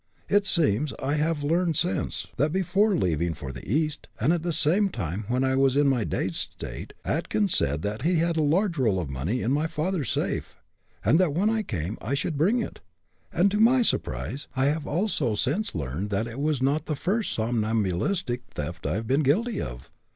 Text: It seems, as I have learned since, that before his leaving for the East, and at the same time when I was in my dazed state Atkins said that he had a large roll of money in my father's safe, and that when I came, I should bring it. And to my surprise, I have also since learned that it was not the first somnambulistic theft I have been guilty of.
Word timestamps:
It 0.27 0.47
seems, 0.47 0.93
as 0.93 0.97
I 1.09 1.13
have 1.13 1.43
learned 1.43 1.77
since, 1.77 2.25
that 2.37 2.51
before 2.51 2.91
his 2.93 2.99
leaving 3.03 3.35
for 3.35 3.51
the 3.53 3.71
East, 3.71 4.07
and 4.19 4.33
at 4.33 4.41
the 4.41 4.51
same 4.51 4.89
time 4.89 5.25
when 5.27 5.43
I 5.43 5.55
was 5.55 5.77
in 5.77 5.85
my 5.87 6.03
dazed 6.05 6.33
state 6.37 6.93
Atkins 7.05 7.55
said 7.55 7.83
that 7.83 8.01
he 8.01 8.15
had 8.15 8.35
a 8.35 8.41
large 8.41 8.79
roll 8.79 8.99
of 8.99 9.11
money 9.11 9.43
in 9.43 9.51
my 9.51 9.67
father's 9.67 10.09
safe, 10.09 10.57
and 11.05 11.19
that 11.19 11.35
when 11.35 11.51
I 11.51 11.61
came, 11.61 11.99
I 12.01 12.15
should 12.15 12.35
bring 12.35 12.61
it. 12.63 12.79
And 13.31 13.51
to 13.51 13.59
my 13.59 13.83
surprise, 13.83 14.47
I 14.55 14.65
have 14.65 14.87
also 14.87 15.35
since 15.35 15.75
learned 15.75 16.09
that 16.09 16.25
it 16.25 16.39
was 16.39 16.63
not 16.63 16.87
the 16.87 16.95
first 16.95 17.33
somnambulistic 17.33 18.41
theft 18.55 18.87
I 18.87 18.95
have 18.95 19.05
been 19.05 19.21
guilty 19.21 19.61
of. 19.61 19.91